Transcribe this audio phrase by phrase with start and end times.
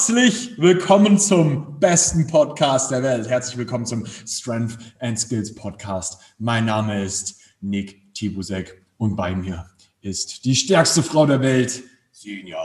[0.00, 3.28] Herzlich willkommen zum besten Podcast der Welt.
[3.28, 6.22] Herzlich willkommen zum Strength and Skills Podcast.
[6.38, 9.68] Mein Name ist Nick Tibusek und bei mir
[10.00, 11.82] ist die stärkste Frau der Welt,
[12.12, 12.58] Sinja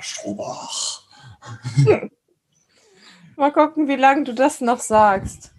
[0.00, 1.02] Strobach.
[3.36, 5.54] Mal gucken, wie lange du das noch sagst.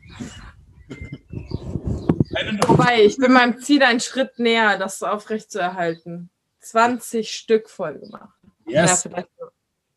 [2.68, 6.30] Wobei, ich bin meinem Ziel einen Schritt näher, das aufrechtzuerhalten.
[6.60, 8.38] 20 Stück voll gemacht.
[8.68, 9.06] Yes.
[9.06, 9.24] Ja,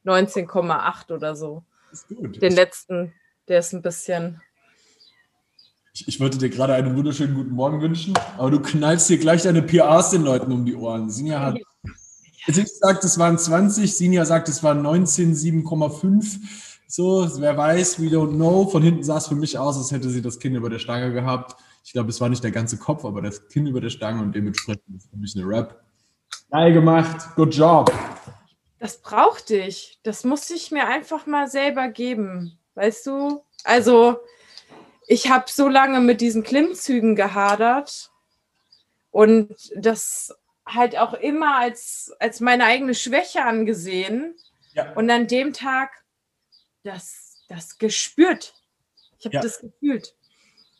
[0.05, 1.65] 19,8 oder so.
[1.93, 2.41] Ist gut.
[2.43, 3.13] Den letzten,
[3.49, 4.41] der ist ein bisschen.
[5.93, 9.43] Ich, ich wollte dir gerade einen wunderschönen guten Morgen wünschen, aber du knallst dir gleich
[9.43, 11.11] deine PRs den Leuten um die Ohren.
[11.11, 11.59] Sinja hat.
[12.47, 16.39] Ich sagt, es waren 20, Sinja sagt, es waren 19, 7,5.
[16.87, 18.69] So, wer weiß, we don't know.
[18.69, 21.13] Von hinten sah es für mich aus, als hätte sie das Kind über der Stange
[21.13, 21.57] gehabt.
[21.85, 24.35] Ich glaube, es war nicht der ganze Kopf, aber das Kind über der Stange und
[24.35, 25.83] dementsprechend ist für mich eine Rap.
[26.51, 27.91] Geil gemacht, good job.
[28.85, 29.99] Das brauchte ich.
[30.03, 32.59] Das musste ich mir einfach mal selber geben.
[32.75, 33.43] Weißt du?
[33.63, 34.19] Also,
[35.07, 38.11] ich habe so lange mit diesen Klimmzügen gehadert
[39.11, 44.35] und das halt auch immer als, als meine eigene Schwäche angesehen.
[44.75, 44.93] Ja.
[44.93, 46.05] Und an dem Tag
[46.83, 48.53] das, das gespürt.
[49.19, 49.41] Ich habe ja.
[49.41, 50.15] das gefühlt.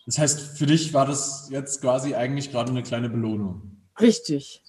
[0.05, 3.81] Das heißt, für dich war das jetzt quasi eigentlich gerade eine kleine Belohnung.
[3.99, 4.63] Richtig.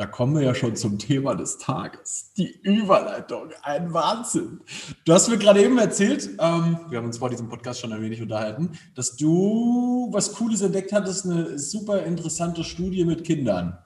[0.00, 2.32] Da kommen wir ja schon zum Thema des Tages.
[2.34, 4.62] Die Überleitung, ein Wahnsinn.
[5.04, 8.00] Du hast mir gerade eben erzählt, ähm, wir haben uns vor diesem Podcast schon ein
[8.00, 13.76] wenig unterhalten, dass du was Cooles entdeckt hattest, eine super interessante Studie mit Kindern.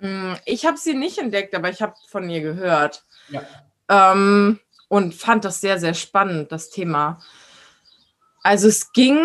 [0.00, 3.04] Mm, ich habe sie nicht entdeckt, aber ich habe von ihr gehört.
[3.28, 3.42] Ja.
[3.88, 4.58] Ähm,
[4.88, 7.20] und fand das sehr, sehr spannend, das Thema.
[8.42, 9.24] Also es ging,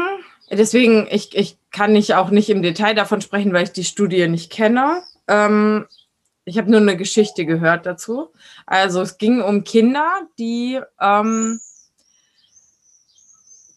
[0.52, 4.27] deswegen, ich, ich kann nicht auch nicht im Detail davon sprechen, weil ich die Studie
[4.27, 5.02] nicht kenne.
[5.27, 5.88] Ähm,
[6.45, 8.31] ich habe nur eine Geschichte gehört dazu.
[8.66, 11.60] Also es ging um Kinder, die ähm,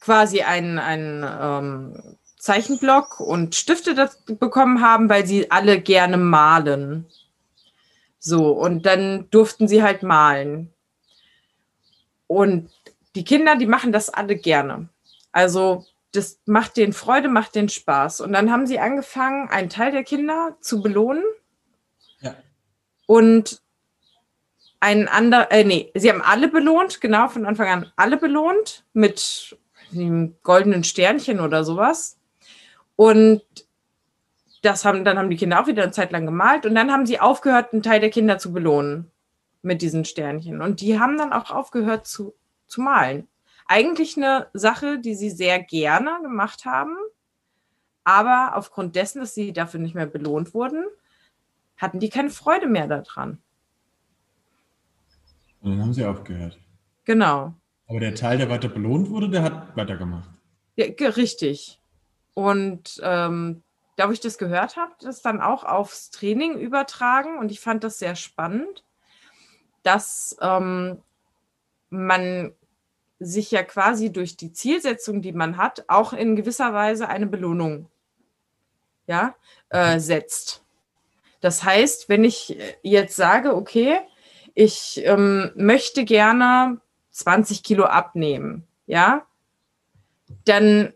[0.01, 7.07] quasi einen, ähm, Zeichenblock und Stifte bekommen haben, weil sie alle gerne malen.
[8.19, 10.71] So, und dann durften sie halt malen.
[12.27, 12.71] Und
[13.15, 14.91] die Kinder, die machen das alle gerne.
[15.33, 18.21] Also das macht denen Freude, macht denen Spaß.
[18.21, 21.25] Und dann haben sie angefangen, einen Teil der Kinder zu belohnen
[23.07, 23.61] und
[24.81, 29.57] ein anderer, äh, nee, sie haben alle belohnt, genau, von Anfang an alle belohnt mit
[29.93, 32.19] einem goldenen Sternchen oder sowas.
[32.97, 33.43] Und
[34.63, 37.07] das haben, dann haben die Kinder auch wieder eine Zeit lang gemalt und dann haben
[37.07, 39.11] sie aufgehört, einen Teil der Kinder zu belohnen
[39.63, 40.61] mit diesen Sternchen.
[40.61, 42.35] Und die haben dann auch aufgehört zu,
[42.67, 43.29] zu malen.
[43.67, 46.97] Eigentlich eine Sache, die sie sehr gerne gemacht haben,
[48.05, 50.85] aber aufgrund dessen, dass sie dafür nicht mehr belohnt wurden,
[51.77, 53.43] hatten die keine Freude mehr daran.
[55.61, 56.59] Und dann haben sie aufgehört.
[57.05, 57.55] Genau.
[57.87, 60.29] Aber der Teil, der weiter belohnt wurde, der hat weitergemacht.
[60.77, 61.81] Ja, richtig.
[62.35, 63.63] Und ähm,
[63.97, 67.85] da, wo ich das gehört habe, das dann auch aufs Training übertragen und ich fand
[67.85, 68.85] das sehr spannend,
[69.83, 71.01] dass ähm,
[71.91, 72.55] man
[73.21, 77.89] sich ja quasi durch die Zielsetzung, die man hat, auch in gewisser Weise eine Belohnung
[79.07, 79.35] ja,
[79.69, 80.64] äh, setzt.
[81.45, 83.99] Das heißt, wenn ich jetzt sage, okay,
[84.55, 89.27] ich ähm, möchte gerne 20 Kilo abnehmen, ja,
[90.47, 90.95] dann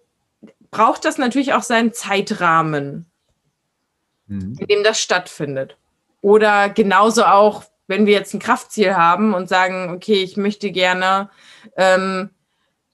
[0.70, 3.04] braucht das natürlich auch seinen Zeitrahmen,
[4.26, 4.56] mhm.
[4.58, 5.76] in dem das stattfindet.
[6.22, 11.28] Oder genauso auch, wenn wir jetzt ein Kraftziel haben und sagen, okay, ich möchte gerne
[11.76, 12.30] ähm,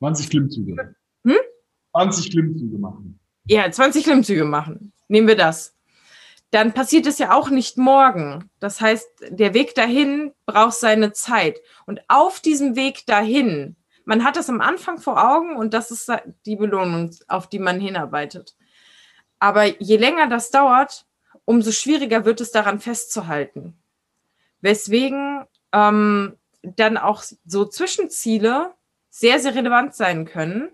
[0.01, 0.97] 20 Klimmzüge.
[1.25, 1.37] Hm?
[1.93, 3.21] 20 Klimmzüge machen.
[3.45, 4.93] Ja, 20 Klimmzüge machen.
[5.07, 5.74] Nehmen wir das
[6.55, 8.49] dann passiert es ja auch nicht morgen.
[8.61, 11.61] Das heißt, der Weg dahin braucht seine Zeit.
[11.85, 16.13] Und auf diesem Weg dahin, man hat das am Anfang vor Augen und das ist
[16.47, 18.55] die Belohnung, auf die man hinarbeitet.
[19.41, 21.07] Aber je länger das dauert,
[21.45, 23.77] umso schwieriger wird es daran festzuhalten.
[24.61, 28.73] Weswegen ähm, dann auch so Zwischenziele
[29.11, 30.71] sehr, sehr relevant sein können,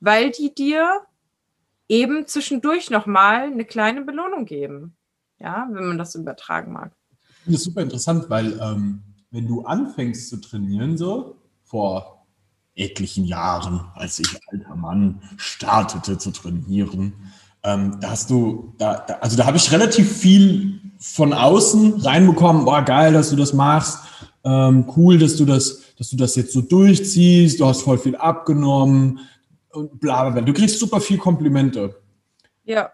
[0.00, 1.02] weil die dir
[1.88, 4.96] eben zwischendurch nochmal eine kleine Belohnung geben
[5.40, 6.92] ja, wenn man das übertragen mag.
[7.30, 12.26] Ich finde das super interessant, weil ähm, wenn du anfängst zu trainieren, so vor
[12.74, 17.14] etlichen Jahren, als ich alter Mann startete zu trainieren,
[17.62, 22.64] ähm, da hast du, da, da, also da habe ich relativ viel von außen reinbekommen,
[22.64, 23.98] boah, geil, dass du das machst,
[24.44, 28.16] ähm, cool, dass du das, dass du das jetzt so durchziehst, du hast voll viel
[28.16, 29.20] abgenommen
[29.72, 30.40] und bla bla bla.
[30.42, 31.94] Du kriegst super viel Komplimente.
[32.64, 32.90] Ja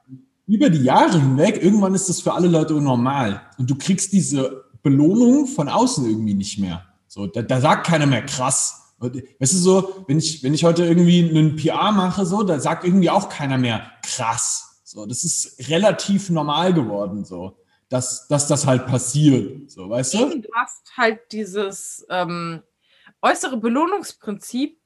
[0.47, 3.43] über die Jahre hinweg, irgendwann ist das für alle Leute normal.
[3.59, 6.85] Und du kriegst diese Belohnung von außen irgendwie nicht mehr.
[7.09, 8.95] So, da, da sagt keiner mehr krass.
[8.99, 12.85] Weißt du so, wenn ich, wenn ich heute irgendwie einen PR mache, so, da sagt
[12.85, 14.81] irgendwie auch keiner mehr krass.
[14.85, 17.59] So, das ist relativ normal geworden, so,
[17.89, 19.71] dass, dass das halt passiert.
[19.71, 20.41] So, weißt du?
[20.41, 22.63] Du hast halt dieses ähm,
[23.21, 24.81] äußere Belohnungsprinzip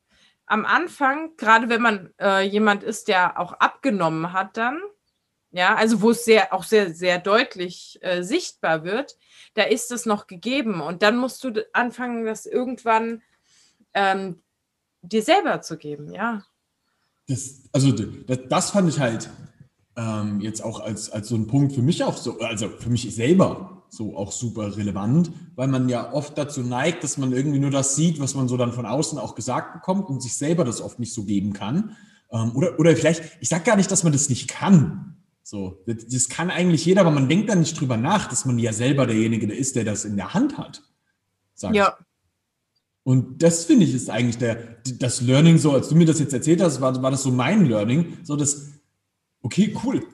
[0.47, 4.81] am Anfang, gerade wenn man äh, jemand ist, der auch abgenommen hat, dann,
[5.52, 9.17] ja, also wo es sehr, auch sehr, sehr deutlich äh, sichtbar wird,
[9.55, 10.81] da ist es noch gegeben.
[10.81, 13.23] Und dann musst du anfangen, das irgendwann
[13.94, 14.41] ähm,
[15.02, 16.44] dir selber zu geben, ja.
[17.26, 19.31] Das, also das, das fand ich halt
[19.97, 23.14] ähm, jetzt auch als, als so ein Punkt für mich auch so, also für mich
[23.14, 27.70] selber so auch super relevant, weil man ja oft dazu neigt, dass man irgendwie nur
[27.70, 30.81] das sieht, was man so dann von außen auch gesagt bekommt und sich selber das
[30.81, 31.96] oft nicht so geben kann.
[32.31, 35.17] Ähm, oder, oder vielleicht, ich sage gar nicht, dass man das nicht kann.
[35.43, 38.59] So, das, das kann eigentlich jeder, aber man denkt da nicht drüber nach, dass man
[38.59, 40.83] ja selber derjenige ist, der das in der Hand hat.
[41.73, 41.97] ja.
[41.99, 42.07] Ich.
[43.03, 46.35] Und das finde ich ist eigentlich der, das Learning, so als du mir das jetzt
[46.35, 48.69] erzählt hast, war, war das so mein Learning, so dass,
[49.43, 50.07] okay, cool,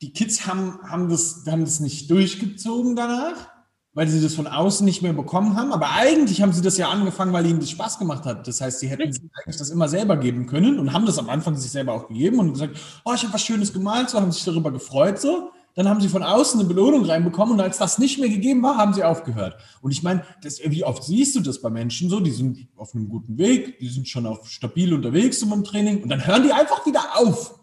[0.00, 3.51] die Kids haben, haben, das, haben das nicht durchgezogen danach,
[3.94, 6.88] weil sie das von außen nicht mehr bekommen haben, aber eigentlich haben sie das ja
[6.88, 8.48] angefangen, weil ihnen das Spaß gemacht hat.
[8.48, 11.28] Das heißt, sie hätten sich eigentlich das immer selber geben können und haben das am
[11.28, 14.32] Anfang sich selber auch gegeben und gesagt, oh, ich habe was Schönes gemalt, so haben
[14.32, 15.50] sich darüber gefreut, so.
[15.74, 18.76] Dann haben sie von außen eine Belohnung reinbekommen und als das nicht mehr gegeben war,
[18.76, 19.56] haben sie aufgehört.
[19.80, 20.22] Und ich meine,
[20.66, 22.20] wie oft siehst du das bei Menschen so?
[22.20, 26.02] Die sind auf einem guten Weg, die sind schon auf stabil unterwegs so im Training
[26.02, 27.58] und dann hören die einfach wieder auf.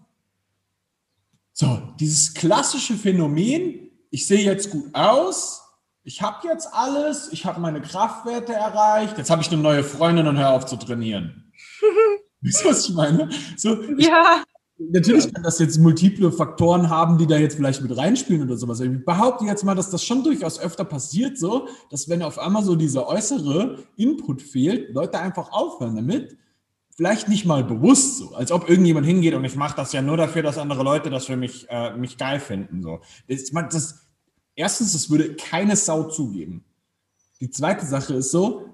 [1.53, 5.61] So, dieses klassische Phänomen, ich sehe jetzt gut aus,
[6.09, 10.25] ich habe jetzt alles, ich habe meine Kraftwerte erreicht, jetzt habe ich eine neue Freundin
[10.25, 11.51] und hör auf zu trainieren.
[12.41, 13.29] Wisst ihr, was ich meine?
[13.55, 14.41] So, ja.
[14.79, 18.79] Natürlich kann das jetzt multiple Faktoren haben, die da jetzt vielleicht mit reinspielen oder sowas.
[18.79, 22.63] Ich behaupte jetzt mal, dass das schon durchaus öfter passiert, so, dass wenn auf einmal
[22.63, 26.39] so dieser äußere Input fehlt, Leute einfach aufhören damit.
[26.95, 30.17] Vielleicht nicht mal bewusst so, als ob irgendjemand hingeht und ich mache das ja nur
[30.17, 32.81] dafür, dass andere Leute das für mich, äh, mich geil finden.
[32.81, 32.99] So.
[33.27, 34.08] Das, das,
[34.59, 36.65] erstens, das würde keine Sau zugeben.
[37.39, 38.65] Die zweite Sache ist so,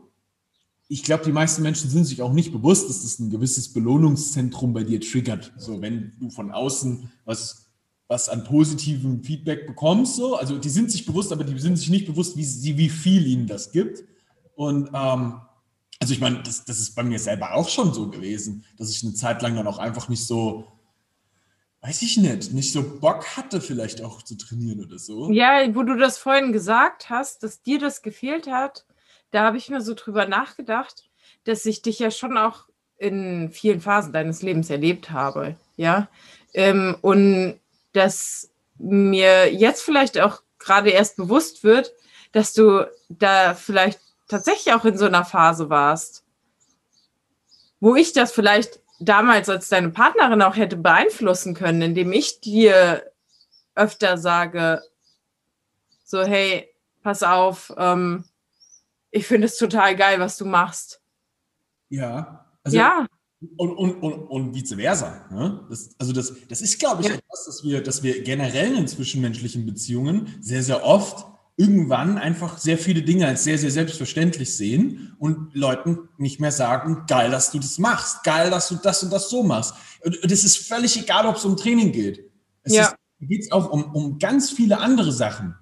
[0.88, 4.74] ich glaube, die meisten Menschen sind sich auch nicht bewusst, dass das ein gewisses Belohnungszentrum
[4.74, 5.54] bei dir triggert.
[5.58, 7.68] So, wenn du von außen was,
[8.08, 11.90] was an positivem Feedback bekommst, so, also die sind sich bewusst, aber die sind sich
[11.90, 14.04] nicht bewusst, wie, wie viel ihnen das gibt.
[14.56, 15.42] Und ähm,
[16.00, 19.04] also ich meine, das, das ist bei mir selber auch schon so gewesen, dass ich
[19.04, 20.75] eine Zeit lang dann auch einfach nicht so,
[21.86, 25.30] weiß ich nicht, nicht so Bock hatte, vielleicht auch zu trainieren oder so.
[25.32, 28.86] Ja, wo du das vorhin gesagt hast, dass dir das gefehlt hat
[29.36, 31.10] da habe ich mir so drüber nachgedacht,
[31.44, 36.08] dass ich dich ja schon auch in vielen Phasen deines Lebens erlebt habe, ja.
[36.54, 37.60] Ähm, und
[37.92, 41.92] dass mir jetzt vielleicht auch gerade erst bewusst wird,
[42.32, 44.00] dass du da vielleicht
[44.30, 46.24] tatsächlich auch in so einer Phase warst,
[47.82, 53.04] wo ich das vielleicht damals als deine Partnerin auch hätte beeinflussen können, indem ich dir
[53.76, 54.82] öfter sage,
[56.04, 56.70] so, hey,
[57.04, 58.26] pass auf, ähm,
[59.12, 61.02] ich finde es total geil, was du machst.
[61.90, 62.46] Ja.
[62.64, 63.06] Also, ja.
[63.58, 65.28] Und, und, und, und vice versa.
[65.30, 65.66] Ne?
[65.70, 67.16] Das, also das, das ist, glaube ich, ja.
[67.16, 71.26] etwas, dass wir, dass wir generell in zwischenmenschlichen Beziehungen sehr, sehr oft
[71.58, 77.04] irgendwann einfach sehr viele Dinge als sehr, sehr selbstverständlich sehen und Leuten nicht mehr sagen,
[77.08, 79.74] geil, dass du das machst, geil, dass du das und das so machst.
[80.04, 82.30] Und es ist völlig egal, ob es um Training geht.
[82.64, 82.94] Es ja.
[83.22, 85.56] geht auch um, um ganz viele andere Sachen.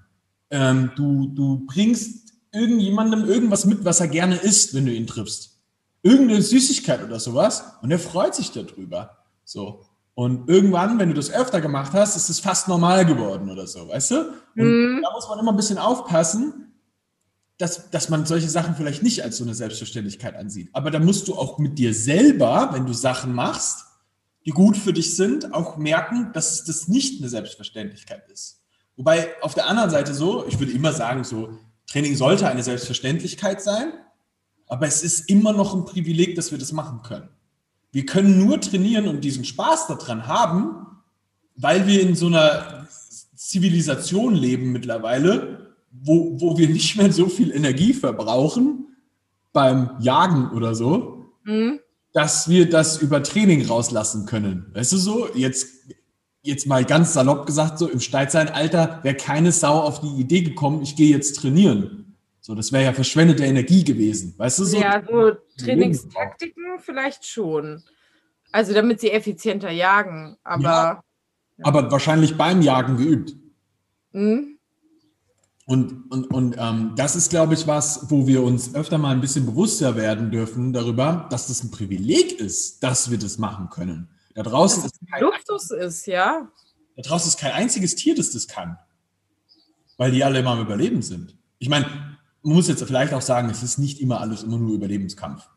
[0.49, 5.59] Ähm, du, du bringst irgendjemandem irgendwas mit, was er gerne isst, wenn du ihn triffst.
[6.01, 9.17] Irgendeine Süßigkeit oder sowas und er freut sich darüber.
[9.45, 9.85] So.
[10.15, 13.87] Und irgendwann, wenn du das öfter gemacht hast, ist es fast normal geworden oder so,
[13.87, 14.15] weißt du?
[14.55, 15.01] Und mhm.
[15.01, 16.73] da muss man immer ein bisschen aufpassen,
[17.57, 20.69] dass, dass man solche Sachen vielleicht nicht als so eine Selbstverständlichkeit ansieht.
[20.73, 23.85] Aber da musst du auch mit dir selber, wenn du Sachen machst,
[24.45, 28.61] die gut für dich sind, auch merken, dass das nicht eine Selbstverständlichkeit ist.
[28.95, 33.61] Wobei auf der anderen Seite so, ich würde immer sagen, so, Training sollte eine Selbstverständlichkeit
[33.61, 33.93] sein,
[34.67, 37.29] aber es ist immer noch ein Privileg, dass wir das machen können.
[37.93, 40.87] Wir können nur trainieren und diesen Spaß daran haben,
[41.55, 42.87] weil wir in so einer
[43.35, 48.87] Zivilisation leben mittlerweile, wo, wo wir nicht mehr so viel Energie verbrauchen
[49.53, 51.79] beim Jagen oder so, mhm.
[52.13, 54.65] dass wir das über Training rauslassen können.
[54.73, 55.29] Weißt du so?
[55.35, 55.67] Jetzt
[56.43, 60.81] jetzt mal ganz salopp gesagt, so im Steinzeitalter wäre keine Sau auf die Idee gekommen,
[60.81, 62.02] ich gehe jetzt trainieren.
[62.45, 64.77] So, das wäre ja verschwendete Energie gewesen, weißt du so?
[64.77, 65.31] Ja, so
[65.63, 67.81] Trainingstaktiken vielleicht schon.
[68.51, 70.61] Also damit sie effizienter jagen, aber.
[70.61, 71.03] Ja,
[71.61, 73.37] aber wahrscheinlich beim Jagen geübt.
[74.11, 74.59] Mhm.
[75.65, 79.21] Und, und, und ähm, das ist, glaube ich, was, wo wir uns öfter mal ein
[79.21, 84.09] bisschen bewusster werden dürfen darüber, dass das ein Privileg ist, dass wir das machen können.
[84.35, 86.51] Da draußen Dass ist kein, Luxus ist, ja.
[86.97, 88.77] da draußen ist kein einziges Tier, das das kann.
[89.95, 91.37] Weil die alle immer am Überleben sind.
[91.59, 92.12] Ich meine,
[92.43, 95.49] muss jetzt vielleicht auch sagen, es ist nicht immer alles immer nur Überlebenskampf.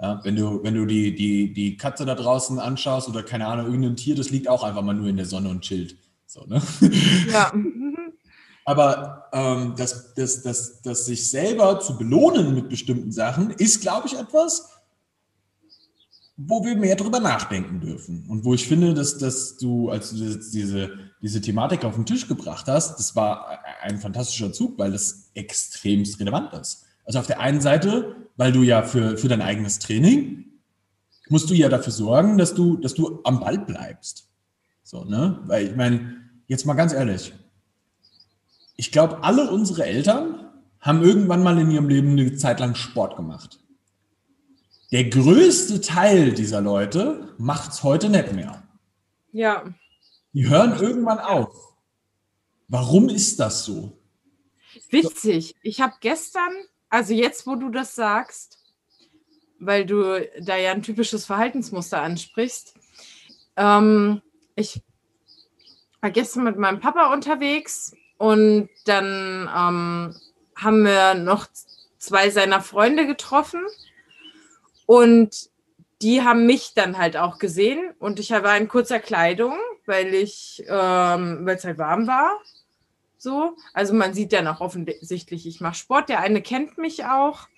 [0.00, 3.66] Ja, wenn du, wenn du die, die, die Katze da draußen anschaust oder keine Ahnung,
[3.66, 5.96] irgendein Tier, das liegt auch einfach mal nur in der Sonne und chillt.
[6.26, 6.60] So, ne?
[7.32, 7.52] Ja.
[8.66, 14.08] Aber ähm, das, das, das, das sich selber zu belohnen mit bestimmten Sachen ist, glaube
[14.08, 14.75] ich, etwas,
[16.36, 18.26] wo wir mehr drüber nachdenken dürfen.
[18.28, 20.90] Und wo ich finde, dass, dass du, als du diese,
[21.22, 26.20] diese Thematik auf den Tisch gebracht hast, das war ein fantastischer Zug, weil das extremst
[26.20, 26.84] relevant ist.
[27.04, 30.44] Also auf der einen Seite, weil du ja für, für dein eigenes Training
[31.28, 34.28] musst du ja dafür sorgen, dass du, dass du am Ball bleibst.
[34.82, 35.40] So, ne?
[35.46, 36.16] Weil ich meine,
[36.46, 37.32] jetzt mal ganz ehrlich,
[38.76, 40.50] ich glaube, alle unsere Eltern
[40.80, 43.58] haben irgendwann mal in ihrem Leben eine Zeit lang Sport gemacht.
[44.92, 48.62] Der größte Teil dieser Leute macht es heute nicht mehr.
[49.32, 49.64] ja.
[50.32, 51.74] Die hören irgendwann auf.
[52.68, 53.98] Warum ist das so?
[54.90, 55.54] Witzig.
[55.62, 56.52] Ich habe gestern,
[56.90, 58.58] also jetzt, wo du das sagst,
[59.58, 62.74] weil du da ja ein typisches Verhaltensmuster ansprichst,
[63.56, 64.20] ähm,
[64.56, 64.82] ich
[66.02, 70.14] war gestern mit meinem Papa unterwegs und dann ähm,
[70.54, 71.46] haben wir noch
[71.98, 73.64] zwei seiner Freunde getroffen
[74.86, 75.50] und
[76.02, 80.62] die haben mich dann halt auch gesehen und ich war in kurzer Kleidung, weil ich,
[80.68, 82.40] ähm, weil es halt warm war.
[83.18, 86.08] So, also man sieht dann auch offensichtlich, ich mache Sport.
[86.08, 87.48] Der eine kennt mich auch.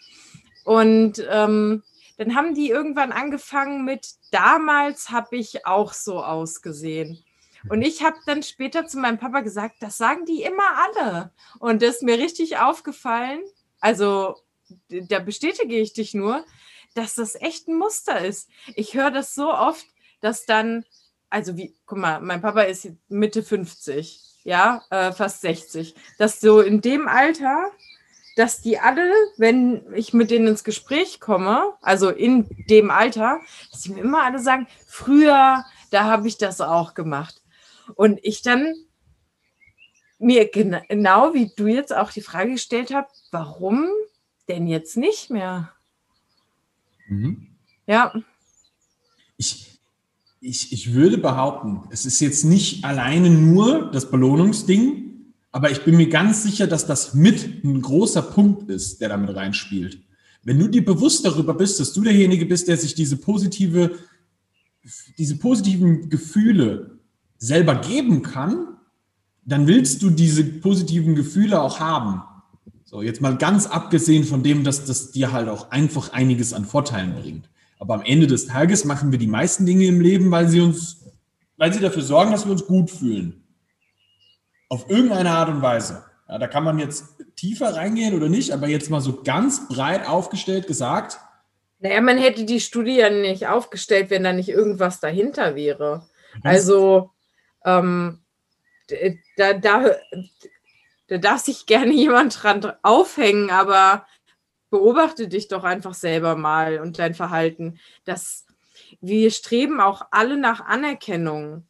[0.64, 1.82] Und ähm,
[2.16, 7.24] dann haben die irgendwann angefangen mit, damals habe ich auch so ausgesehen.
[7.68, 11.32] Und ich habe dann später zu meinem Papa gesagt, das sagen die immer alle.
[11.58, 13.40] Und das ist mir richtig aufgefallen.
[13.80, 14.36] Also
[14.88, 16.44] da bestätige ich dich nur,
[16.98, 18.48] dass das echt ein Muster ist.
[18.74, 19.86] Ich höre das so oft,
[20.20, 20.84] dass dann,
[21.30, 26.60] also wie, guck mal, mein Papa ist Mitte 50, ja, äh, fast 60, dass so
[26.60, 27.70] in dem Alter,
[28.34, 33.40] dass die alle, wenn ich mit denen ins Gespräch komme, also in dem Alter,
[33.70, 37.42] dass die mir immer alle sagen, früher, da habe ich das auch gemacht.
[37.94, 38.74] Und ich dann
[40.18, 43.88] mir gena genau wie du jetzt auch die Frage gestellt habe, warum
[44.48, 45.72] denn jetzt nicht mehr?
[47.86, 48.12] Ja,
[49.36, 49.80] Ich,
[50.40, 55.08] ich, ich würde behaupten, es ist jetzt nicht alleine nur das Belohnungsding,
[55.50, 59.34] aber ich bin mir ganz sicher, dass das mit ein großer Punkt ist, der damit
[59.34, 60.00] reinspielt.
[60.44, 63.98] Wenn du dir bewusst darüber bist, dass du derjenige bist, der sich diese positive,
[65.16, 66.98] diese positiven Gefühle
[67.38, 68.76] selber geben kann,
[69.44, 72.22] dann willst du diese positiven Gefühle auch haben.
[72.90, 76.64] So, jetzt mal ganz abgesehen von dem, dass das dir halt auch einfach einiges an
[76.64, 77.50] Vorteilen bringt.
[77.78, 81.04] Aber am Ende des Tages machen wir die meisten Dinge im Leben, weil sie uns,
[81.58, 83.44] weil sie dafür sorgen, dass wir uns gut fühlen.
[84.70, 86.02] Auf irgendeine Art und Weise.
[86.30, 87.04] Ja, da kann man jetzt
[87.36, 91.18] tiefer reingehen oder nicht, aber jetzt mal so ganz breit aufgestellt gesagt,
[91.80, 96.06] naja, man hätte die Studie ja nicht aufgestellt, wenn da nicht irgendwas dahinter wäre.
[96.42, 97.10] ganz- Also
[97.66, 98.20] ähm,
[99.36, 99.90] da, da,
[101.08, 104.06] da darf sich gerne jemand dran aufhängen, aber
[104.70, 107.78] beobachte dich doch einfach selber mal und dein Verhalten.
[108.04, 108.46] Das,
[109.00, 111.64] wir streben auch alle nach Anerkennung.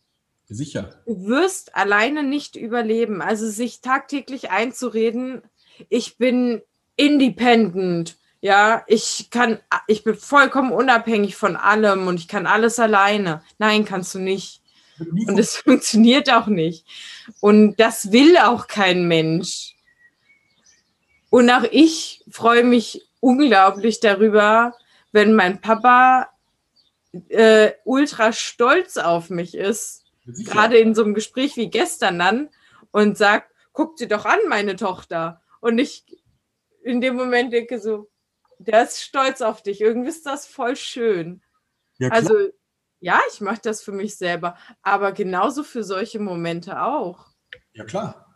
[0.49, 0.91] sicher.
[1.07, 3.23] Du wirst alleine nicht überleben.
[3.23, 5.43] Also sich tagtäglich einzureden,
[5.89, 6.63] ich bin
[6.97, 8.17] independent.
[8.41, 13.43] Ja, ich kann, ich bin vollkommen unabhängig von allem und ich kann alles alleine.
[13.59, 14.63] Nein, kannst du nicht.
[14.99, 16.87] Und es funktioniert auch nicht.
[17.41, 19.75] Und das will auch kein Mensch.
[21.31, 24.75] Und auch ich freue mich unglaublich darüber,
[25.13, 26.29] wenn mein Papa
[27.29, 30.53] äh, ultra stolz auf mich ist, Sicher.
[30.53, 32.49] gerade in so einem Gespräch wie gestern dann,
[32.91, 35.43] und sagt, guck dir doch an, meine Tochter.
[35.61, 36.05] Und ich
[36.83, 38.09] in dem Moment denke so,
[38.59, 39.81] der ist stolz auf dich.
[39.81, 41.43] Irgendwie ist das voll schön.
[41.99, 42.09] ja.
[42.09, 42.35] Also,
[43.01, 47.27] ja, ich mache das für mich selber, aber genauso für solche Momente auch.
[47.73, 48.27] Ja, klar.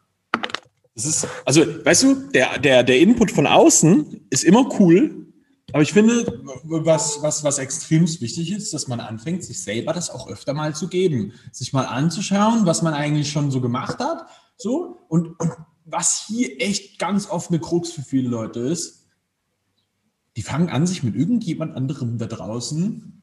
[0.94, 5.22] Das ist, also, weißt du, der, der, der Input von außen ist immer cool,
[5.72, 6.26] aber ich finde,
[6.64, 10.74] was, was, was extrem wichtig ist, dass man anfängt, sich selber das auch öfter mal
[10.74, 11.32] zu geben.
[11.50, 14.26] Sich mal anzuschauen, was man eigentlich schon so gemacht hat.
[14.58, 15.52] So, und, und
[15.84, 19.08] was hier echt ganz oft eine Krux für viele Leute ist,
[20.36, 23.21] die fangen an, sich mit irgendjemand anderem da draußen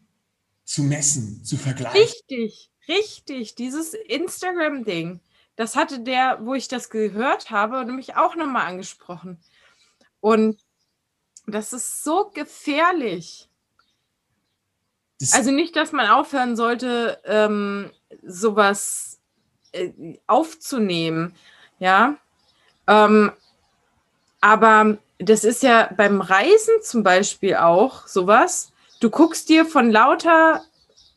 [0.70, 2.00] zu messen, zu vergleichen.
[2.00, 5.20] Richtig, richtig, dieses Instagram-Ding.
[5.56, 9.40] das hatte der, wo ich das gehört habe, nämlich auch nochmal angesprochen.
[10.22, 10.60] Und
[11.48, 13.50] das ist so gefährlich.
[15.20, 17.90] Das also nicht, dass man aufhören sollte, ähm,
[18.22, 19.20] sowas
[19.72, 19.92] äh,
[20.28, 21.36] aufzunehmen,
[21.80, 22.16] ja.
[22.86, 23.32] Ähm,
[24.40, 28.72] aber das ist ja beim Reisen zum Beispiel auch sowas.
[29.00, 30.64] Du guckst dir von lauter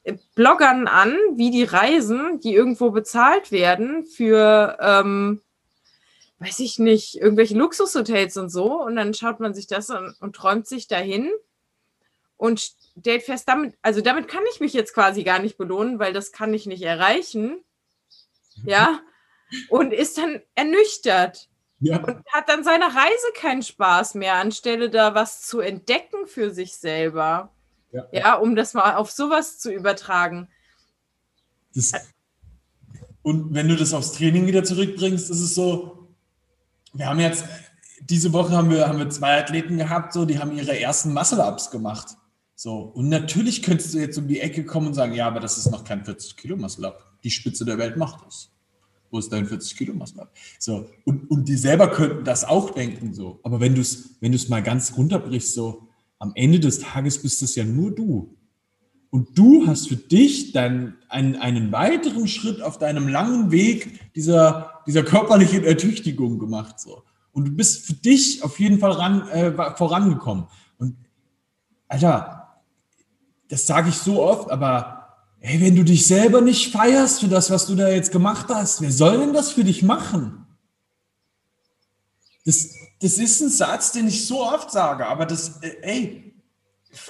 [0.04, 5.42] äh, Bloggern an, wie die reisen, die irgendwo bezahlt werden für, ähm,
[6.38, 8.80] weiß ich nicht, irgendwelche Luxushotels und so.
[8.80, 11.30] Und dann schaut man sich das an und träumt sich dahin
[12.36, 16.12] und stellt fest, damit, also damit kann ich mich jetzt quasi gar nicht belohnen, weil
[16.12, 17.62] das kann ich nicht erreichen.
[18.64, 19.00] Ja.
[19.68, 21.48] Und ist dann ernüchtert.
[21.80, 21.98] Ja.
[21.98, 26.76] Und hat dann seiner Reise keinen Spaß mehr, anstelle da was zu entdecken für sich
[26.76, 27.52] selber.
[27.92, 30.48] Ja, ja um das mal auf sowas zu übertragen.
[31.74, 31.92] Das,
[33.22, 36.08] und wenn du das aufs Training wieder zurückbringst, ist es so,
[36.92, 37.44] wir haben jetzt,
[38.00, 41.70] diese Woche haben wir, haben wir zwei Athleten gehabt, so, die haben ihre ersten Muscle-Ups
[41.70, 42.16] gemacht.
[42.54, 45.56] So, und natürlich könntest du jetzt um die Ecke kommen und sagen, ja, aber das
[45.56, 47.18] ist noch kein 40 Kilo Muscle-Up.
[47.22, 48.52] Die Spitze der Welt macht das
[49.12, 50.26] wo ist dein 40 Kilo Muscle
[50.58, 53.38] So, und, und die selber könnten das auch denken, so.
[53.44, 55.86] Aber wenn du es wenn mal ganz runterbrichst, so,
[56.22, 58.36] am Ende des Tages bist es ja nur du.
[59.10, 64.82] Und du hast für dich dann einen, einen weiteren Schritt auf deinem langen Weg dieser,
[64.86, 66.78] dieser körperlichen Ertüchtigung gemacht.
[66.78, 67.02] So.
[67.32, 70.46] Und du bist für dich auf jeden Fall ran, äh, vorangekommen.
[70.78, 70.96] Und
[71.88, 72.60] Alter,
[73.48, 75.00] das sage ich so oft, aber
[75.44, 78.80] Ey, wenn du dich selber nicht feierst für das, was du da jetzt gemacht hast,
[78.80, 80.46] wer soll denn das für dich machen?
[82.44, 86.34] Das, das ist ein Satz, den ich so oft sage, aber das, äh, ey.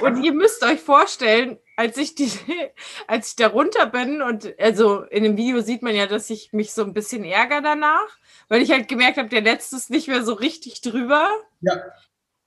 [0.00, 2.30] Und ihr müsst euch vorstellen, als ich, die,
[3.06, 6.52] als ich da runter bin und also in dem Video sieht man ja, dass ich
[6.52, 8.18] mich so ein bisschen ärgere danach,
[8.48, 11.28] weil ich halt gemerkt habe, der letzte ist nicht mehr so richtig drüber.
[11.60, 11.76] Ja.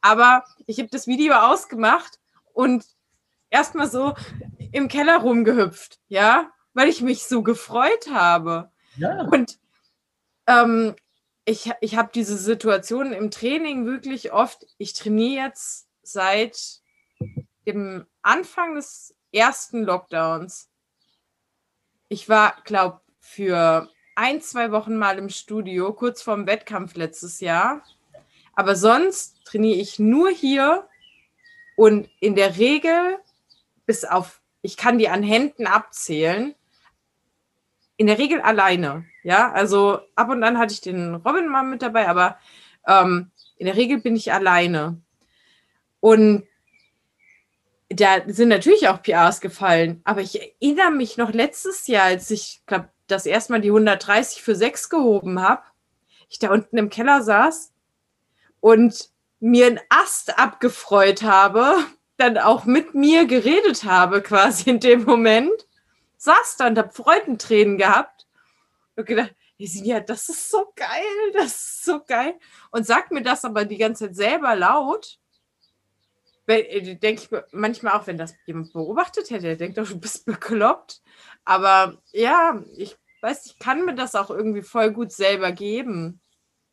[0.01, 2.19] Aber ich habe das Video ausgemacht
[2.53, 2.85] und
[3.49, 4.15] erstmal so
[4.71, 8.71] im Keller rumgehüpft, ja, weil ich mich so gefreut habe.
[8.97, 9.21] Ja.
[9.21, 9.59] Und
[10.47, 10.95] ähm,
[11.45, 14.65] ich, ich habe diese Situation im Training wirklich oft.
[14.77, 16.81] Ich trainiere jetzt seit
[17.67, 20.69] dem Anfang des ersten Lockdowns.
[22.09, 27.83] Ich war, glaube für ein, zwei Wochen mal im Studio, kurz vorm Wettkampf letztes Jahr.
[28.53, 30.87] Aber sonst trainiere ich nur hier
[31.75, 33.17] und in der Regel
[33.85, 36.55] bis auf, ich kann die an Händen abzählen,
[37.97, 39.05] in der Regel alleine.
[39.23, 42.37] Ja, also ab und an hatte ich den Robin mal mit dabei, aber
[42.87, 45.01] ähm, in der Regel bin ich alleine.
[45.99, 46.43] Und
[47.89, 52.61] da sind natürlich auch PRs gefallen, aber ich erinnere mich noch letztes Jahr, als ich
[52.65, 55.61] glaube, das erste Mal die 130 für 6 gehoben habe,
[56.29, 57.71] ich da unten im Keller saß
[58.59, 61.75] und mir einen Ast abgefreut habe,
[62.17, 65.67] dann auch mit mir geredet habe, quasi in dem Moment,
[66.25, 68.27] saß da und habe Freudentränen gehabt
[68.95, 72.33] und gedacht, ja, das ist so geil, das ist so geil.
[72.71, 75.17] Und sagt mir das aber die ganze Zeit selber laut.
[76.47, 80.25] Äh, denke ich manchmal auch, wenn das jemand beobachtet hätte, der denkt doch, du bist
[80.25, 81.01] bekloppt.
[81.45, 86.21] Aber ja, ich weiß, ich kann mir das auch irgendwie voll gut selber geben.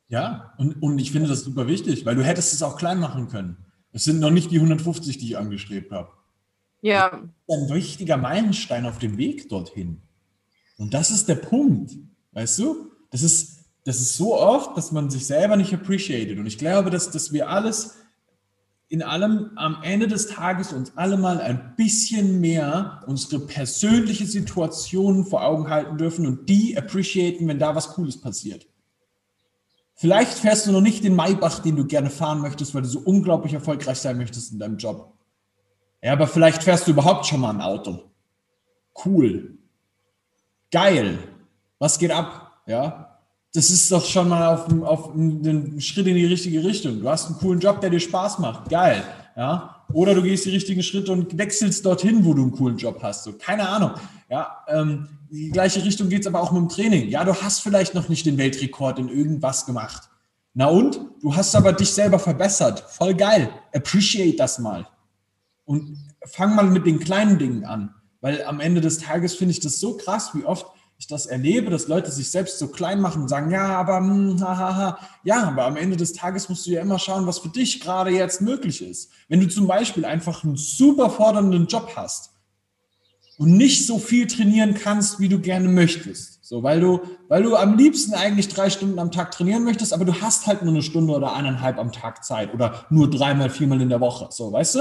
[0.08, 3.28] Ja, und, und ich finde das super wichtig, weil du hättest es auch klein machen
[3.28, 3.64] können.
[3.92, 6.10] Es sind noch nicht die 150, die ich angestrebt habe.
[6.82, 7.22] Ja.
[7.48, 10.02] ein wichtiger Meilenstein auf dem Weg dorthin.
[10.78, 11.92] Und das ist der Punkt.
[12.32, 12.90] Weißt du?
[13.10, 16.38] Das ist, das ist so oft, dass man sich selber nicht appreciated.
[16.38, 17.94] Und ich glaube, dass, dass wir alles
[18.88, 25.24] in allem am Ende des Tages uns alle mal ein bisschen mehr unsere persönliche Situation
[25.24, 28.66] vor Augen halten dürfen und die appreciaten, wenn da was Cooles passiert.
[29.94, 33.00] Vielleicht fährst du noch nicht den Maybach, den du gerne fahren möchtest, weil du so
[33.00, 35.16] unglaublich erfolgreich sein möchtest in deinem Job.
[36.02, 38.10] Ja, aber vielleicht fährst du überhaupt schon mal ein Auto.
[39.04, 39.56] Cool.
[40.70, 41.18] Geil.
[41.78, 42.60] Was geht ab?
[42.66, 43.18] Ja.
[43.54, 47.00] Das ist doch schon mal auf, auf einen Schritt in die richtige Richtung.
[47.00, 48.68] Du hast einen coolen Job, der dir Spaß macht.
[48.70, 49.02] Geil.
[49.36, 49.84] Ja.
[49.92, 53.24] Oder du gehst die richtigen Schritte und wechselst dorthin, wo du einen coolen Job hast.
[53.24, 53.92] So, keine Ahnung.
[54.30, 57.08] Ja, ähm, die gleiche Richtung geht es aber auch mit dem Training.
[57.08, 60.08] Ja, du hast vielleicht noch nicht den Weltrekord in irgendwas gemacht.
[60.54, 61.00] Na und?
[61.20, 62.80] Du hast aber dich selber verbessert.
[62.88, 63.50] Voll geil.
[63.74, 64.86] Appreciate das mal.
[65.72, 67.94] Und fang mal mit den kleinen Dingen an.
[68.20, 70.66] Weil am Ende des Tages finde ich das so krass, wie oft
[70.98, 74.38] ich das erlebe, dass Leute sich selbst so klein machen und sagen, ja, aber hm,
[74.38, 74.98] hahaha.
[75.24, 78.10] Ja, aber am Ende des Tages musst du ja immer schauen, was für dich gerade
[78.10, 79.10] jetzt möglich ist.
[79.28, 82.32] Wenn du zum Beispiel einfach einen super fordernden Job hast,
[83.42, 86.44] und nicht so viel trainieren kannst, wie du gerne möchtest.
[86.44, 90.04] So, weil du, weil du am liebsten eigentlich drei Stunden am Tag trainieren möchtest, aber
[90.04, 93.80] du hast halt nur eine Stunde oder eineinhalb am Tag Zeit oder nur dreimal, viermal
[93.80, 94.28] in der Woche.
[94.30, 94.80] So, weißt du?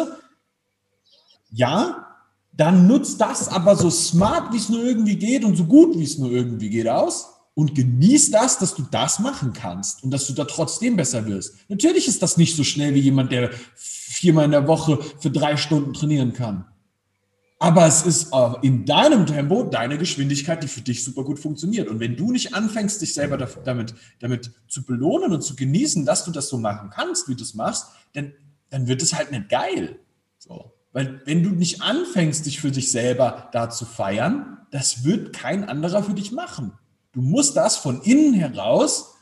[1.52, 2.08] Ja,
[2.54, 6.04] dann nutzt das aber so smart, wie es nur irgendwie geht und so gut, wie
[6.04, 10.28] es nur irgendwie geht aus und genieß das, dass du das machen kannst und dass
[10.28, 11.56] du da trotzdem besser wirst.
[11.70, 15.58] Natürlich ist das nicht so schnell wie jemand, der viermal in der Woche für drei
[15.58, 16.66] Stunden trainieren kann.
[17.60, 18.32] Aber es ist
[18.64, 21.90] in deinem Tempo, deine Geschwindigkeit, die für dich super gut funktioniert.
[21.90, 26.26] Und wenn du nicht anfängst, dich selber damit, damit zu belohnen und zu genießen, dass
[26.26, 28.34] du das so machen kannst, wie du es machst, dann,
[28.72, 30.00] dann wird es halt nicht geil.
[30.40, 30.74] So.
[30.94, 35.68] Weil wenn du nicht anfängst, dich für dich selber da zu feiern, das wird kein
[35.68, 36.78] anderer für dich machen.
[37.14, 39.16] Du musst das von innen heraus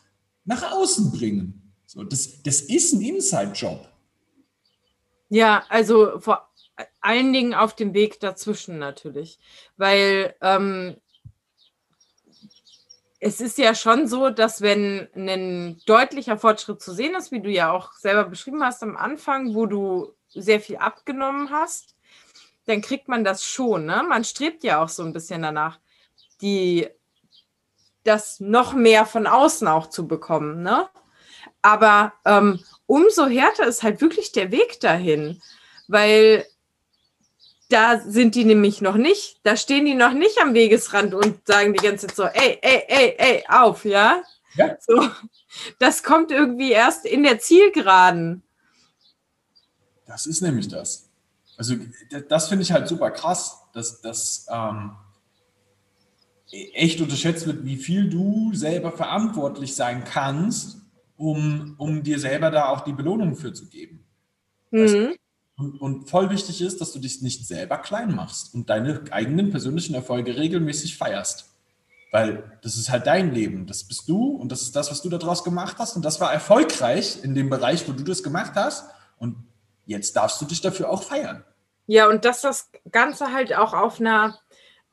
[0.46, 1.74] nach außen bringen.
[1.86, 3.88] So, das, das ist ein Inside-Job.
[5.30, 6.50] Ja, also vor
[7.02, 9.40] allen Dingen auf dem Weg dazwischen natürlich.
[9.78, 10.96] Weil ähm,
[13.20, 17.50] es ist ja schon so, dass wenn ein deutlicher Fortschritt zu sehen ist, wie du
[17.50, 21.96] ja auch selber beschrieben hast am Anfang, wo du sehr viel abgenommen hast,
[22.66, 23.86] dann kriegt man das schon.
[23.86, 24.04] Ne?
[24.08, 25.80] Man strebt ja auch so ein bisschen danach,
[26.42, 26.88] die,
[28.04, 30.62] das noch mehr von außen auch zu bekommen.
[30.62, 30.88] Ne?
[31.62, 35.42] Aber ähm, umso härter ist halt wirklich der Weg dahin,
[35.88, 36.46] weil
[37.70, 41.74] da sind die nämlich noch nicht, da stehen die noch nicht am Wegesrand und sagen
[41.74, 44.24] die ganze Zeit so, ey, ey, ey, ey, auf, ja?
[44.56, 44.76] ja.
[44.80, 45.08] So,
[45.78, 48.44] das kommt irgendwie erst in der Zielgeraden.
[50.10, 51.08] Das ist nämlich das.
[51.56, 51.76] Also
[52.28, 54.94] das finde ich halt super krass, dass das ähm,
[56.74, 60.80] echt unterschätzt wird, wie viel du selber verantwortlich sein kannst,
[61.16, 64.04] um, um dir selber da auch die Belohnung für zu geben.
[64.72, 65.14] Mhm.
[65.58, 69.52] Und, und, voll wichtig ist, dass du dich nicht selber klein machst und deine eigenen
[69.52, 71.50] persönlichen Erfolge regelmäßig feierst.
[72.12, 75.10] Weil das ist halt dein Leben, das bist du und das ist das, was du
[75.10, 75.96] daraus gemacht hast.
[75.96, 78.86] Und das war erfolgreich in dem Bereich, wo du das gemacht hast.
[79.18, 79.36] Und
[79.90, 81.44] jetzt darfst du dich dafür auch feiern.
[81.88, 84.40] Ja, und dass das Ganze halt auch auf einer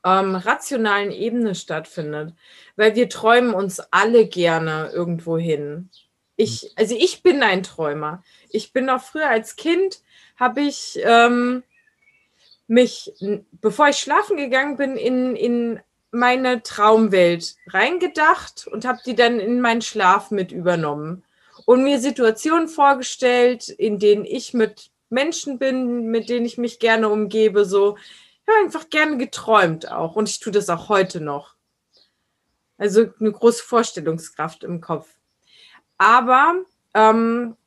[0.03, 2.33] ähm, rationalen Ebene stattfindet.
[2.75, 5.89] Weil wir träumen uns alle gerne irgendwo hin.
[6.35, 8.23] Ich, also ich bin ein Träumer.
[8.49, 10.01] Ich bin noch früher als Kind,
[10.35, 11.63] habe ich ähm,
[12.67, 13.13] mich,
[13.51, 15.79] bevor ich schlafen gegangen bin, in, in
[16.11, 21.23] meine Traumwelt reingedacht und habe die dann in meinen Schlaf mit übernommen
[21.67, 27.09] und mir Situationen vorgestellt, in denen ich mit Menschen bin, mit denen ich mich gerne
[27.09, 31.55] umgebe, so ich habe einfach gerne geträumt auch und ich tue das auch heute noch.
[32.77, 35.09] Also eine große Vorstellungskraft im Kopf.
[35.97, 36.53] Aber
[36.93, 37.57] ähm,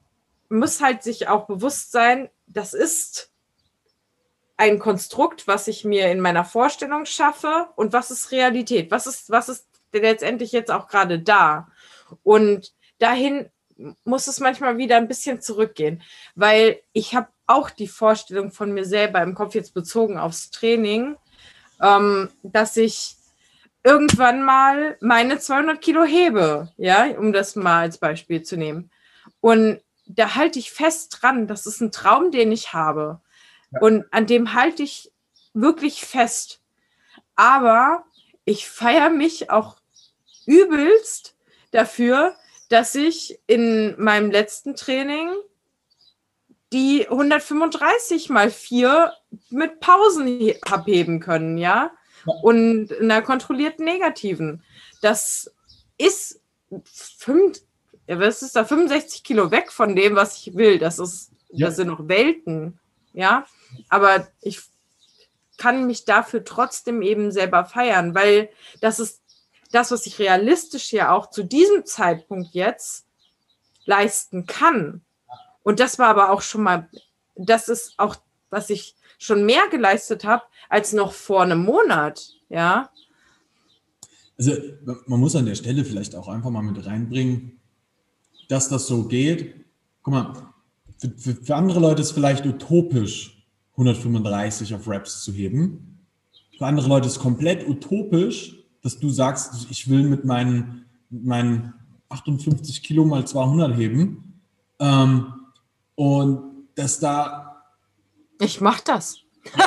[0.48, 3.30] muss halt sich auch bewusst sein, das ist
[4.56, 8.90] ein Konstrukt, was ich mir in meiner Vorstellung schaffe und was ist Realität?
[8.90, 11.68] Was ist, was ist letztendlich jetzt auch gerade da?
[12.22, 13.50] Und dahin
[14.04, 16.02] muss es manchmal wieder ein bisschen zurückgehen,
[16.34, 21.16] weil ich habe auch die Vorstellung von mir selber im Kopf jetzt bezogen aufs Training,
[21.82, 23.16] ähm, dass ich
[23.82, 28.90] irgendwann mal meine 200 Kilo hebe, ja, um das mal als Beispiel zu nehmen.
[29.40, 31.46] Und da halte ich fest dran.
[31.46, 33.20] Das ist ein Traum, den ich habe.
[33.70, 33.80] Ja.
[33.80, 35.12] Und an dem halte ich
[35.54, 36.60] wirklich fest.
[37.36, 38.04] Aber
[38.44, 39.76] ich feiere mich auch
[40.46, 41.36] übelst
[41.70, 42.34] dafür,
[42.70, 45.28] dass ich in meinem letzten Training
[46.72, 49.12] die 135 mal 4
[49.50, 51.90] mit Pausen abheben können, ja?
[52.42, 54.62] Und in einer kontrollierten negativen.
[55.02, 55.52] Das
[55.98, 56.40] ist
[56.84, 57.60] fünf,
[58.06, 60.78] was ist da 65 Kilo weg von dem, was ich will.
[60.78, 61.66] Das ist, ja.
[61.66, 62.78] das sind noch Welten,
[63.12, 63.46] ja.
[63.88, 64.60] Aber ich
[65.56, 68.48] kann mich dafür trotzdem eben selber feiern, weil
[68.80, 69.19] das ist
[69.70, 73.06] das, was ich realistisch ja auch zu diesem Zeitpunkt jetzt
[73.84, 75.02] leisten kann.
[75.62, 76.88] Und das war aber auch schon mal,
[77.36, 78.16] das ist auch,
[78.50, 82.90] was ich schon mehr geleistet habe als noch vor einem Monat, ja.
[84.38, 84.52] Also
[85.06, 87.60] man muss an der Stelle vielleicht auch einfach mal mit reinbringen,
[88.48, 89.54] dass das so geht.
[90.02, 90.32] Guck mal,
[90.96, 96.06] für, für, für andere Leute ist vielleicht utopisch, 135 auf Raps zu heben.
[96.56, 101.74] Für andere Leute ist komplett utopisch, dass du sagst, ich will mit meinen, mit meinen
[102.08, 104.42] 58 Kilo mal 200 heben.
[104.78, 105.32] Ähm,
[105.94, 107.62] und dass da.
[108.40, 109.18] Ich mach das.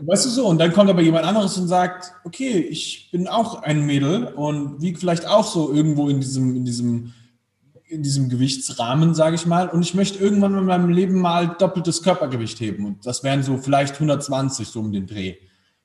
[0.00, 3.62] weißt du so, und dann kommt aber jemand anderes und sagt, okay, ich bin auch
[3.62, 7.12] ein Mädel und wiege vielleicht auch so irgendwo in diesem, in diesem
[7.92, 9.68] in diesem Gewichtsrahmen, sage ich mal.
[9.68, 12.86] Und ich möchte irgendwann in meinem Leben mal doppeltes Körpergewicht heben.
[12.86, 15.36] Und das wären so vielleicht 120 so um den Dreh.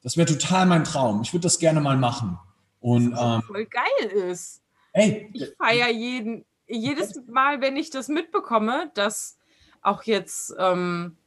[0.08, 1.22] Das wäre total mein Traum.
[1.22, 2.40] Ich würde das gerne mal machen.
[2.80, 4.62] Und ähm, voll geil ist.
[4.94, 9.38] ey, Ich feiere jeden, jedes Mal, wenn ich das mitbekomme, dass
[9.82, 11.18] auch jetzt ähm,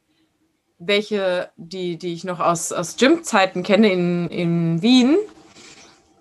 [0.79, 5.19] welche, die, die ich noch aus, aus Gym-Zeiten kenne in, in Wien,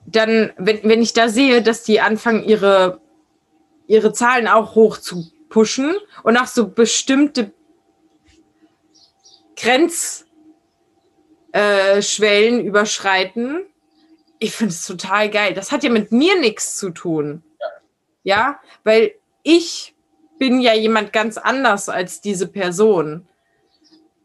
[0.06, 3.00] dann, wenn, wenn ich da sehe, dass die anfangen, ihre,
[3.88, 7.54] ihre Zahlen auch hoch zu pushen und auch so bestimmte
[9.56, 10.29] Grenzschwellen
[11.52, 13.66] äh, Schwellen überschreiten,
[14.40, 15.54] ich finde es total geil.
[15.54, 17.44] Das hat ja mit mir nichts zu tun.
[18.24, 19.96] Ja, weil ich
[20.38, 23.28] bin ja jemand ganz anders als diese Person.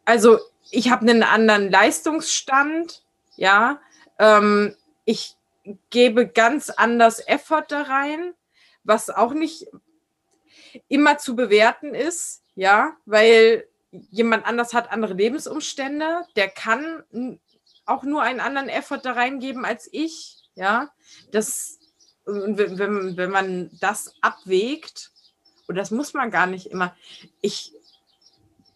[0.04, 0.38] Also
[0.70, 3.02] ich habe einen anderen Leistungsstand,
[3.36, 3.80] ja.
[4.18, 5.36] Ähm, ich
[5.90, 8.34] gebe ganz anders Effort da rein,
[8.84, 9.66] was auch nicht
[10.88, 13.66] immer zu bewerten ist, ja, weil
[14.10, 17.04] jemand anders hat andere Lebensumstände, der kann
[17.86, 20.90] auch nur einen anderen Effort da reingeben als ich, ja.
[21.32, 21.78] Das,
[22.26, 25.10] wenn, wenn, man das abwägt,
[25.66, 26.94] und das muss man gar nicht immer,
[27.40, 27.72] ich,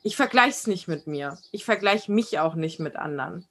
[0.02, 1.38] ich vergleiche es nicht mit mir.
[1.52, 3.44] Ich vergleiche mich auch nicht mit anderen.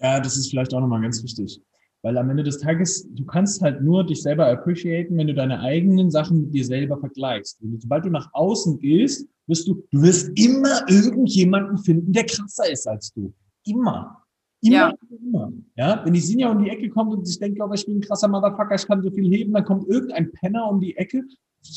[0.00, 1.60] Ja, das ist vielleicht auch nochmal ganz wichtig.
[2.02, 5.60] Weil am Ende des Tages, du kannst halt nur dich selber appreciaten, wenn du deine
[5.60, 7.58] eigenen Sachen mit dir selber vergleichst.
[7.78, 12.86] Sobald du nach außen gehst, wirst du, du wirst immer irgendjemanden finden, der krasser ist
[12.86, 13.32] als du.
[13.64, 14.22] Immer.
[14.60, 14.94] Immer, Ja.
[15.22, 15.52] immer.
[15.76, 18.00] Ja, wenn die Sinja um die Ecke kommt und sich denkt, glaube ich bin ein
[18.00, 21.22] krasser Motherfucker, ich kann so viel heben, dann kommt irgendein Penner um die Ecke,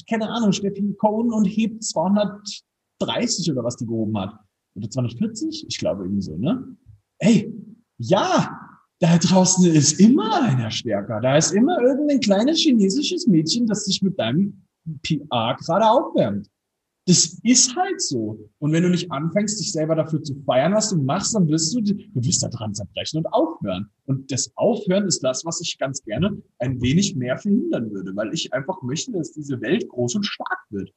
[0.10, 4.36] keine Ahnung, Steffi Cohen und hebt 230 oder was die gehoben hat.
[4.76, 5.66] Oder 240?
[5.68, 6.76] Ich glaube irgendwie so, ne?
[7.20, 7.54] Ey,
[7.98, 8.58] ja,
[9.00, 11.20] da draußen ist immer einer stärker.
[11.20, 14.64] Da ist immer irgendein kleines chinesisches Mädchen, das sich mit deinem
[15.04, 16.48] PR gerade aufwärmt.
[17.12, 18.39] Das ist halt so.
[18.60, 21.76] Und wenn du nicht anfängst, dich selber dafür zu feiern, was du machst, dann wirst
[21.76, 23.89] du, du wirst da dran zerbrechen und aufhören.
[24.06, 28.34] Und das Aufhören ist das, was ich ganz gerne ein wenig mehr verhindern würde, weil
[28.34, 30.89] ich einfach möchte, dass diese Welt groß und stark wird.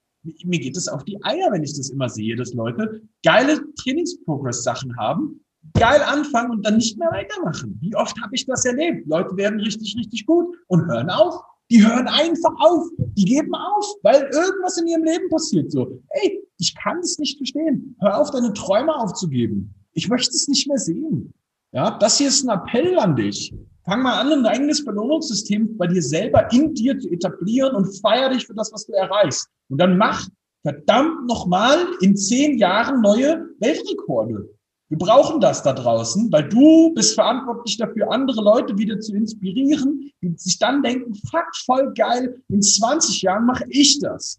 [0.45, 4.97] Mir geht es auf die Eier, wenn ich das immer sehe, dass Leute geile Trainingsprogress-Sachen
[4.97, 7.77] haben, geil anfangen und dann nicht mehr weitermachen.
[7.81, 9.09] Wie oft habe ich das erlebt?
[9.09, 11.41] Leute werden richtig, richtig gut und hören auf.
[11.75, 12.89] Die hören einfach auf.
[13.17, 15.73] Die geben auf, weil irgendwas in ihrem Leben passiert.
[15.73, 17.97] So, ey, ich kann es nicht verstehen.
[18.01, 19.75] Hör auf, deine Träume aufzugeben.
[19.93, 21.35] Ich möchte es nicht mehr sehen.
[21.73, 23.53] Ja, das hier ist ein Appell an dich.
[23.85, 28.31] Fang mal an, ein eigenes Belohnungssystem bei dir selber in dir zu etablieren und feier
[28.31, 29.49] dich für das, was du erreichst.
[29.69, 30.29] Und dann mach
[30.63, 34.49] verdammt nochmal in zehn Jahren neue Weltrekorde.
[34.95, 40.13] Wir brauchen das da draußen, weil du bist verantwortlich dafür, andere Leute wieder zu inspirieren,
[40.23, 44.39] die sich dann denken, fuck, voll geil, in 20 Jahren mache ich das.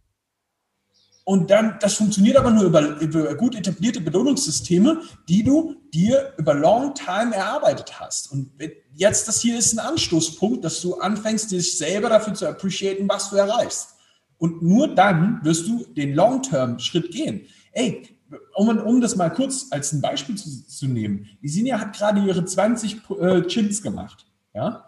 [1.26, 6.54] Und dann, das funktioniert aber nur über, über gut etablierte Belohnungssysteme, die du dir über
[6.54, 8.32] long time erarbeitet hast.
[8.32, 8.52] Und
[8.94, 13.30] jetzt, das hier ist ein Anstoßpunkt, dass du anfängst, dich selber dafür zu appreciaten, was
[13.30, 13.90] du erreichst.
[14.38, 17.42] Und nur dann wirst du den Long-Term-Schritt gehen.
[17.74, 18.15] Ey,
[18.56, 21.28] um, um das mal kurz als ein Beispiel zu, zu nehmen.
[21.42, 24.26] Die Sinja hat gerade ihre 20 äh, Chins gemacht.
[24.54, 24.86] Ja?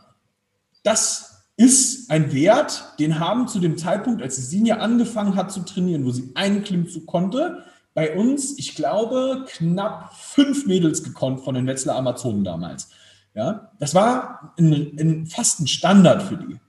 [0.83, 5.61] Das ist ein Wert, den haben zu dem Zeitpunkt, als die Sinja angefangen hat zu
[5.61, 11.55] trainieren, wo sie einen Klimmzug konnte, bei uns, ich glaube, knapp fünf Mädels gekonnt von
[11.55, 12.89] den Wetzlar Amazonen damals.
[13.33, 13.71] Ja?
[13.79, 16.59] Das war ein, ein, fast ein Standard für die.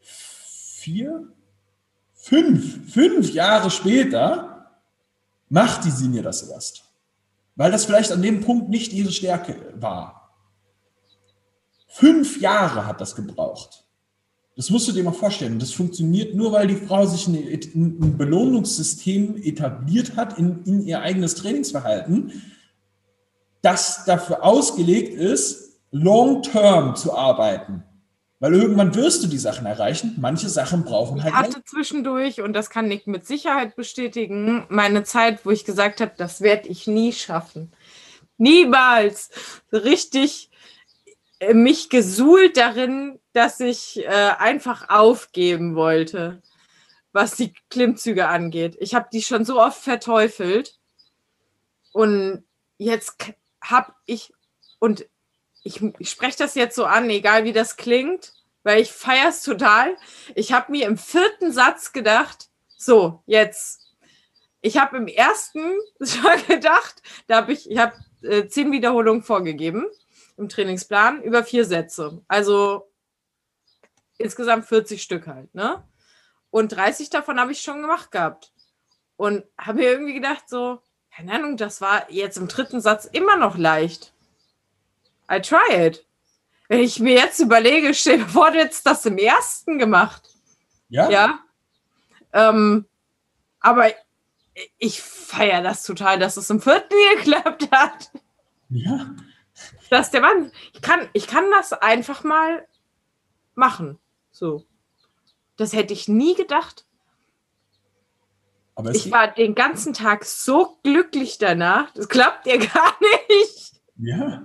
[0.00, 1.24] Vier,
[2.14, 4.53] fünf, fünf Jahre später
[5.48, 6.84] macht die Sinja das erst.
[7.56, 10.32] Weil das vielleicht an dem Punkt nicht ihre Stärke war.
[11.88, 13.84] Fünf Jahre hat das gebraucht.
[14.56, 15.58] Das musst du dir mal vorstellen.
[15.58, 21.00] Das funktioniert nur, weil die Frau sich ein, ein Belohnungssystem etabliert hat in, in ihr
[21.00, 22.42] eigenes Trainingsverhalten,
[23.62, 27.82] das dafür ausgelegt ist, long-term zu arbeiten.
[28.40, 30.16] Weil irgendwann wirst du die Sachen erreichen.
[30.20, 31.32] Manche Sachen brauchen halt.
[31.32, 36.00] Ich hatte zwischendurch, und das kann Nick mit Sicherheit bestätigen, meine Zeit, wo ich gesagt
[36.00, 37.72] habe, das werde ich nie schaffen.
[38.36, 39.30] Niemals.
[39.72, 40.50] Richtig
[41.38, 46.42] äh, mich gesuhlt darin, dass ich äh, einfach aufgeben wollte,
[47.12, 48.76] was die Klimmzüge angeht.
[48.80, 50.78] Ich habe die schon so oft verteufelt.
[51.92, 52.44] Und
[52.78, 53.16] jetzt
[53.62, 54.32] habe ich,
[54.80, 55.06] und
[55.64, 59.42] ich, ich spreche das jetzt so an, egal wie das klingt, weil ich feiere es
[59.42, 59.96] total.
[60.34, 63.80] Ich habe mir im vierten Satz gedacht, so, jetzt.
[64.60, 69.86] Ich habe im ersten schon gedacht, da habe ich, ich habe äh, zehn Wiederholungen vorgegeben
[70.36, 72.22] im Trainingsplan über vier Sätze.
[72.28, 72.90] Also
[74.18, 75.86] insgesamt 40 Stück halt, ne?
[76.50, 78.52] Und 30 davon habe ich schon gemacht gehabt.
[79.16, 80.80] Und habe mir irgendwie gedacht, so,
[81.14, 84.13] keine Ahnung, das war jetzt im dritten Satz immer noch leicht.
[85.30, 86.06] I try it.
[86.68, 90.28] Wenn ich mir jetzt überlege, stell dir vor, du hättest das im ersten gemacht.
[90.88, 91.10] Ja?
[91.10, 91.38] Ja.
[92.32, 92.86] Ähm,
[93.60, 93.92] aber
[94.78, 98.10] ich feiere das total, dass es im vierten geklappt hat.
[98.70, 99.14] Ja.
[99.90, 102.66] Dass der Mann, ich kann, ich kann das einfach mal
[103.54, 103.98] machen.
[104.30, 104.64] So.
[105.56, 106.84] Das hätte ich nie gedacht.
[108.92, 111.92] Ich war den ganzen Tag so glücklich danach.
[111.92, 112.96] Das klappt ja gar
[113.28, 113.74] nicht.
[113.96, 114.42] Ja.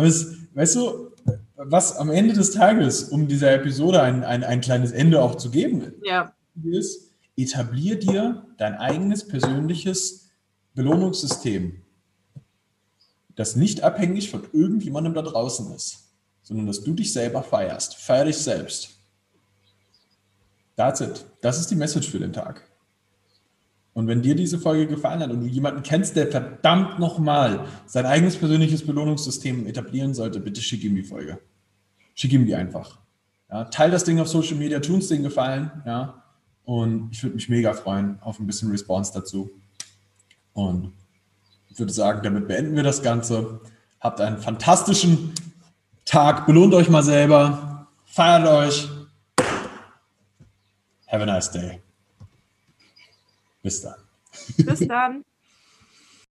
[0.00, 1.10] Aber es, weißt du,
[1.56, 5.50] was am Ende des Tages, um dieser Episode ein, ein, ein kleines Ende auch zu
[5.50, 6.34] geben, Ja,
[6.64, 10.30] ist, etablier dir dein eigenes persönliches
[10.72, 11.82] Belohnungssystem,
[13.36, 17.96] das nicht abhängig von irgendjemandem da draußen ist, sondern dass du dich selber feierst.
[17.96, 18.96] Feier dich selbst.
[20.76, 21.26] That's it.
[21.42, 22.69] Das ist die Message für den Tag.
[23.92, 28.06] Und wenn dir diese Folge gefallen hat und du jemanden kennst, der verdammt nochmal sein
[28.06, 31.38] eigenes persönliches Belohnungssystem etablieren sollte, bitte schick ihm die Folge.
[32.14, 32.98] Schick ihm die einfach.
[33.50, 35.70] Ja, teil das Ding auf Social Media, tu uns den Gefallen.
[35.84, 36.22] Ja,
[36.64, 39.50] und ich würde mich mega freuen auf ein bisschen Response dazu.
[40.52, 40.92] Und
[41.68, 43.60] ich würde sagen, damit beenden wir das Ganze.
[44.00, 45.32] Habt einen fantastischen
[46.04, 46.46] Tag.
[46.46, 47.88] Belohnt euch mal selber.
[48.04, 48.88] Feiert euch.
[51.08, 51.80] Have a nice day.
[53.62, 53.96] Bis dann.
[54.58, 55.24] bis dann.